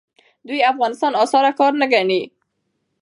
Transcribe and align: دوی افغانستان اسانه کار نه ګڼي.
دوی 0.47 0.59
افغانستان 0.71 1.13
اسانه 1.23 1.51
کار 1.59 1.71
نه 1.81 1.87
ګڼي. 1.93 2.21